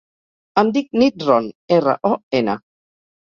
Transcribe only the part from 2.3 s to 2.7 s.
ena.